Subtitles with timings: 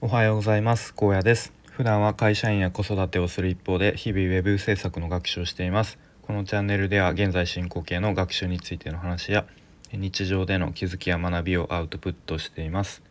[0.00, 0.94] おはようございます。
[0.94, 1.52] 高野です。
[1.72, 5.98] 普段は会社員や子育てをする一方で日々ウェブ制作の学習をしています。
[6.22, 9.44] このチャンネルでは現在進行形の学習についての話や
[9.92, 13.02] 日常での気づきや学びをアウトプットしています。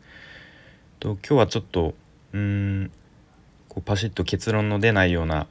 [1.01, 1.93] と今日はちょっと
[2.31, 2.39] うー
[2.85, 2.91] ん
[3.67, 5.47] こうパシッと結論の出ないような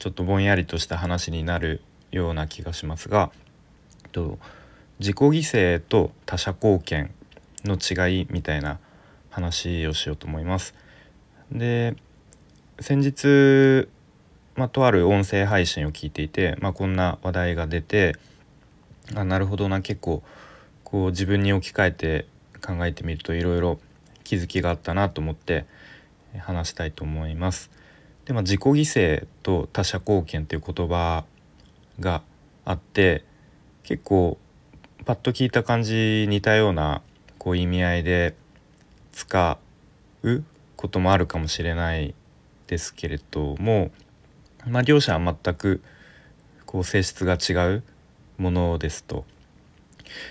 [0.00, 3.30] ちょっとぼんやりとした話になるような気がしますが
[4.10, 4.40] と
[4.98, 7.14] 自己犠牲と他者貢献
[7.64, 8.80] の違いみたいな
[9.34, 10.74] 話をしようと思います。
[11.50, 11.96] で
[12.80, 13.88] 先日、
[14.54, 18.16] まあ、とある音声配信を聞いていて、まあ、こんな話題が出て
[19.14, 20.22] あなるほどな結構
[20.84, 22.26] こう自分に置き換えて
[22.64, 23.78] 考えてみるといろいろ
[24.22, 25.66] 気づきがあったなと思って
[26.38, 27.70] 話したいと思います。
[28.24, 31.24] でまあ、自己犠牲と他者貢献という言葉
[32.00, 32.22] が
[32.64, 33.24] あって
[33.82, 34.38] 結構
[35.04, 37.02] パッと聞いた感じ似たような
[37.38, 38.34] こう意味合いで
[39.14, 39.58] 使
[40.24, 40.42] う
[40.76, 42.14] こともあるかもしれない
[42.66, 43.90] ですけれども、
[44.66, 45.82] まあ、両者は全く
[46.66, 47.82] こう性質が違う
[48.36, 49.24] ものですと。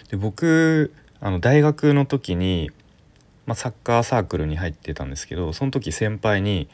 [0.10, 2.70] で僕あの大学の時に、
[3.46, 6.70] まあ、サッカーサークルに入ってたんですけどその時先輩に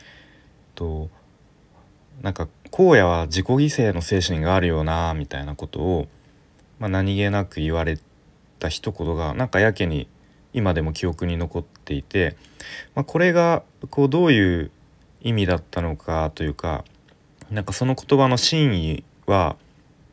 [0.75, 1.09] と
[2.21, 6.07] なんか荒野は自己犠牲の精神があるよなみたいなことを、
[6.79, 7.99] まあ、何気なく言われ
[8.59, 10.07] た一言がなんかやけに
[10.53, 12.35] 今でも記憶に残っていて、
[12.95, 14.71] まあ、これがこうどういう
[15.21, 16.85] 意味だったのかというか
[17.51, 19.57] なんかその言葉の真意は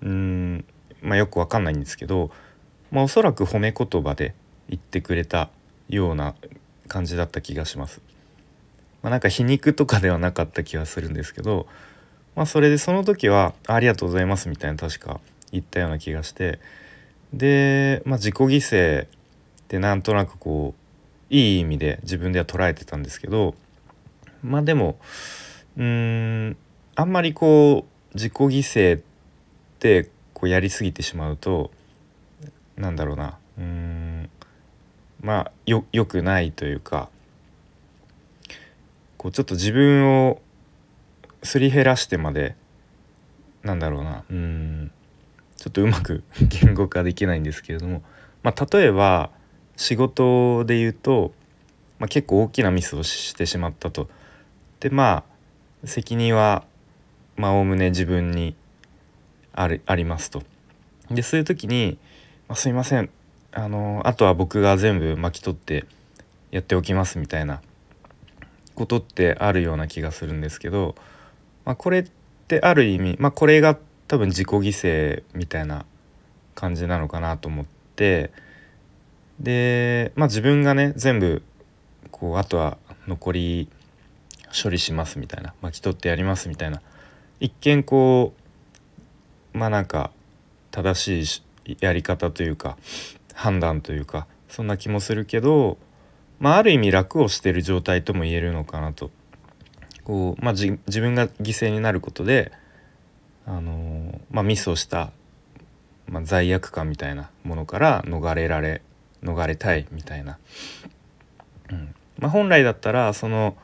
[0.02, 0.64] うん、
[1.02, 2.30] まあ、よくわかんないんですけど、
[2.90, 4.34] まあ、おそらく褒め言葉で
[4.68, 5.50] 言ってくれた
[5.88, 6.34] ような
[6.88, 8.00] 感じだった気がします。
[9.02, 11.66] まあ、なんか皮肉とかではなかった気がするんですけど、
[12.34, 15.20] まあ、それでその時は「ありがとうございます」みたいな確か
[15.52, 16.58] 言ったような気がして
[17.32, 19.06] で、まあ、自己犠牲
[19.68, 20.74] でなんとなくこ
[21.30, 23.54] ういい意味で自分では捉えてたんですけど
[24.42, 24.98] まあでも
[25.76, 26.56] うん
[26.94, 29.00] あんまりこう自己犠牲っ
[29.78, 31.70] てこうやりすぎてしまうと
[32.76, 34.30] なんだろうなうん
[35.20, 37.08] まあよよくないというか
[39.16, 40.40] こうちょっと自分を
[41.42, 42.54] すり減らしてまで
[43.62, 44.90] なんだろうなうん
[45.56, 48.02] ちょっとうまく 言語化できないんですけれども、
[48.42, 49.30] まあ、例えば
[49.76, 51.32] 仕事で言うと、
[51.98, 54.08] まあ、結構大きなミスをしてしまったと。
[54.80, 55.24] でま
[55.84, 56.64] あ責任は
[57.38, 58.54] おおむね自分に
[59.52, 60.42] あるありますと。
[61.10, 61.98] でそういう時に
[62.48, 63.10] 「まあ、すいません
[63.52, 65.84] あのあとは僕が全部巻き取って
[66.50, 67.60] やっておきます」みたいな
[68.74, 70.94] ことってあるような気がするんですけど、
[71.64, 72.10] まあ、これっ
[72.48, 73.78] てある意味、まあ、これが
[74.08, 75.84] 多分自己犠牲みたいな
[76.54, 78.32] 感じなのかなと思って。
[79.40, 81.42] でまあ自分がね全部
[82.10, 83.68] こうあとは残り
[84.62, 86.80] 処理しますみたいな巻き取ってやりますみたいな
[87.40, 88.32] 一見こ
[89.54, 90.10] うまあなんか
[90.70, 92.76] 正しいやり方というか
[93.34, 95.76] 判断というかそんな気もするけど、
[96.38, 99.10] まあ、ある意味楽をしてる状態とも言えるのかなと。
[100.04, 102.52] こう、まあ、自分が犠牲になることで、
[103.44, 105.10] あの、まあ、ミスをした、
[106.06, 108.82] まあ、罪悪感みたいなものから逃れられ
[109.22, 110.38] 逃れたいみたいな、
[111.70, 113.56] うんまあ、本来だったらその、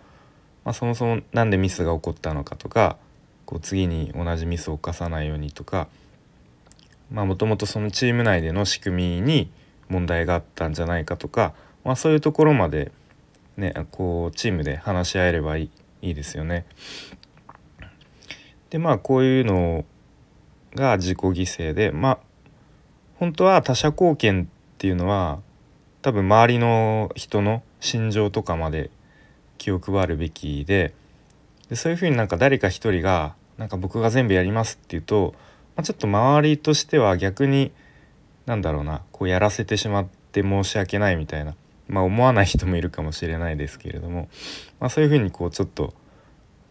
[0.65, 2.97] まあ、そもそも何でミスが起こったのかとか
[3.47, 5.89] こう次に同じミスを犯さないようにとか
[7.11, 9.51] もともとそのチーム内での仕組みに
[9.89, 11.53] 問題があったんじゃないかとか、
[11.85, 12.91] まあ、そういうところまで、
[13.59, 15.71] ね、こうチームで話し合えればいい
[16.03, 16.67] いいですよね。
[18.71, 19.85] でまあこういうの
[20.75, 22.19] が自己犠牲でまあ
[23.19, 24.49] 本当は他者貢献
[24.83, 25.39] っていうのは
[26.03, 28.91] 多分周りの人の心情とかまで
[29.57, 30.93] 気を配るべきで
[31.69, 35.37] でそういうふうになんか誰か一人がなんか僕が全部やりますっていうと、
[35.77, 37.71] まあ、ちょっと周りとしては逆に
[38.45, 41.55] なんだろうなこうやらせてしまって申し訳ないみたいな、
[41.87, 44.29] まあ、思わない人もいるかもしれないですけれども、
[44.81, 45.95] まあ、そういうふうにこうちょっと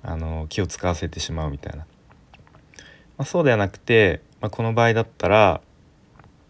[0.03, 1.85] あの気を使わせてしまうみたいな、
[3.17, 5.61] ま、そうではなくて、ま、この場合だったら、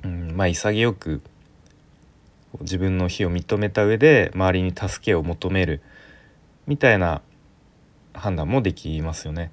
[0.04, 1.22] うん、まあ潔く
[2.60, 5.82] 自分の非を認めた上で周りに助けを求める
[6.68, 7.22] みたいな
[8.14, 9.52] 判断もできますよね。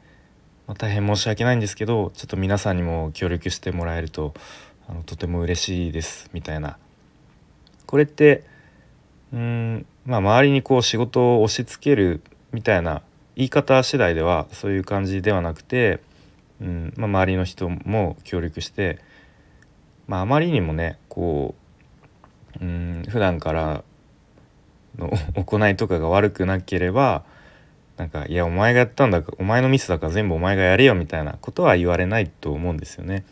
[0.67, 4.35] まあ、大変申し訳ないんですけどちょっと皆さんにも協力してもらえると
[4.87, 6.77] あのとても嬉しいですみたいな
[7.87, 8.45] これって
[9.33, 12.21] うんまあ周りにこう仕事を押し付ける
[12.53, 13.03] みたいな
[13.35, 16.01] 言い方次第ではそういう感じではなくて、
[16.61, 18.99] うんまあ、周りの人も協力して、
[20.07, 21.55] まあ、あまりにもねこ
[22.61, 23.85] うん普段から
[24.99, 27.25] の行いとかが悪くなければ
[27.97, 33.25] なんか「いやお前がやったんだお前のミスだから全部お前がやれよ」みたいなことは言われないと思うんですよね。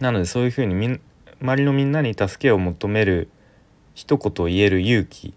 [0.00, 1.00] なのでそういうふうにみん
[1.40, 3.28] 周りのみんなに助けを求める
[3.94, 5.34] 一言を言える勇気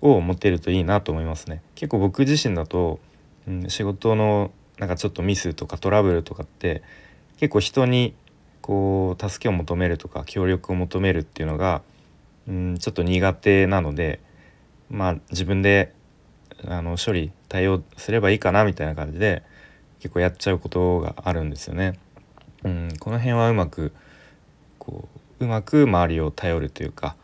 [0.00, 1.62] を持てるといいなと思いますね。
[1.74, 3.00] 結構僕自身だと、
[3.46, 6.82] うん、仕事のなんかちょっとミスとかトラブルとかって
[7.38, 8.14] 結構人に
[8.60, 11.82] こう助けを求めるとか協力を求めるっていうのが、
[12.48, 14.20] うん、ちょっと苦手なので
[14.90, 15.92] まあ自分で
[16.66, 19.42] あの処理対応すればいいかなみたいな感じで
[20.00, 21.98] 結構やっちゃうことがあるんですよね。
[22.64, 23.92] うん、この辺はうまく
[24.78, 25.08] こ
[25.40, 27.16] ううまく周りを頼るというか、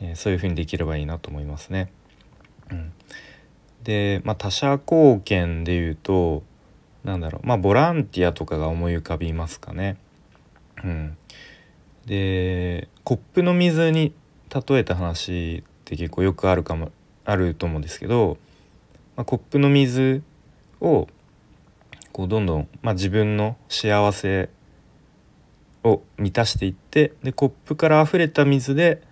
[0.00, 1.92] えー、そういうふうにできればいいなと思いますね。
[2.70, 2.92] うん、
[3.82, 6.42] で、まあ、他者貢献でいうと
[7.04, 9.96] なんだろうまあボランティアとかが思い浮かびますかね。
[10.82, 11.16] うん、
[12.06, 14.12] でコップの水に
[14.54, 16.92] 例えた話って結構よくあるかも
[17.24, 18.38] あると思うんですけど、
[19.16, 20.22] まあ、コップの水
[20.80, 21.08] を
[22.12, 24.48] こうどんどん、まあ、自分の幸せ
[25.82, 29.02] を満たしていってでコップから溢れた水で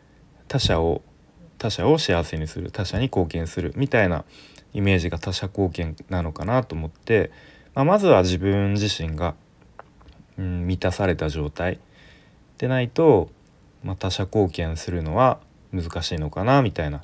[0.48, 1.02] 他者を
[1.58, 4.24] 他者を幸せにする他者に貢献するみたいな
[4.72, 7.30] イメージが他者貢献なのかなと思って、
[7.74, 9.34] まあ、まずは自分自身が、
[10.38, 11.78] うん、満たされた状態
[12.58, 13.30] でないと、
[13.82, 15.40] まあ、他者貢献するのは
[15.72, 17.02] 難しいのかなみたいな、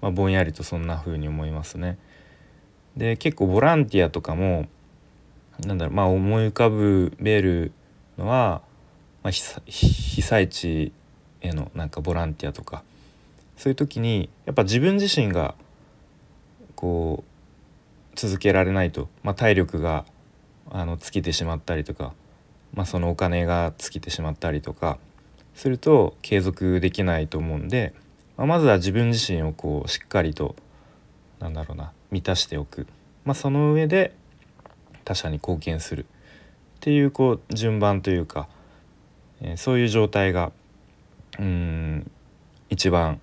[0.00, 1.98] まあ、ぼんやりとそんな風に思いますね。
[2.96, 4.66] で結構ボランティアとかも
[5.64, 7.72] なんだろうまあ思い浮かぶべる
[8.18, 8.62] のは、
[9.22, 10.92] まあ、被災地
[11.40, 12.82] へのなんかボランティアとか
[13.56, 15.54] そういう時にやっぱ自分自身が
[16.74, 20.04] こう続けられないと、まあ、体力が
[20.70, 22.12] あの尽きてしまったりとか、
[22.74, 24.98] まあ、そのお金が尽きてしまったりとか
[25.54, 27.94] すると継続できないと思うんで、
[28.36, 30.56] まあ、まずは自分自身をこうしっかりと
[31.38, 32.86] なんだろうな満たしておく、
[33.24, 34.14] まあ、その上で
[35.04, 36.06] 他者に貢献するっ
[36.80, 38.48] ていうこう順番というか、
[39.40, 40.52] えー、そういう状態が
[41.38, 42.10] うん
[42.68, 43.20] 一番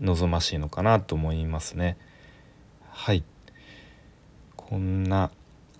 [0.00, 1.96] 望ましいのかなと思いますね。
[2.90, 3.24] はい。
[4.56, 5.30] こんな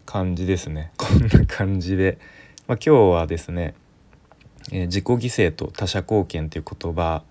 [0.04, 0.92] 感じですね。
[0.96, 2.18] こんな感じで、
[2.66, 3.74] まあ、今日はですね、
[4.72, 7.22] えー、自己犠牲と他者貢献という言葉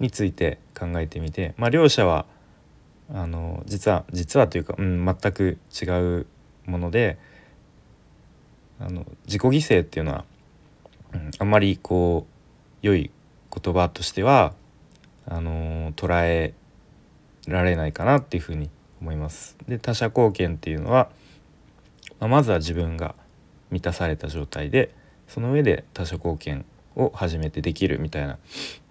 [0.00, 2.26] について考えてみて、まあ、両者は
[3.12, 5.84] あの実は実はというか、うん、全く違
[6.20, 6.26] う
[6.66, 7.18] もので
[8.80, 10.24] あの自己犠牲っていうのは、
[11.12, 12.26] うん、あんまりこ
[12.82, 13.10] う良い
[13.62, 14.54] 言葉としては
[15.26, 16.54] あの捉え
[17.46, 18.70] られないかなっていうふうに
[19.00, 19.56] 思います。
[19.68, 21.08] で他者貢献っていうのは、
[22.20, 23.14] まあ、まずは自分が
[23.70, 24.94] 満たされた状態で
[25.28, 26.64] その上で他者貢献
[26.96, 28.38] を始めてできるみたいな、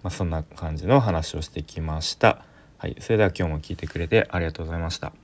[0.02, 2.44] まあ、そんな感じの話をしてきました。
[2.78, 5.23] はい、それでは今日も聞いてくれてありがとうございました。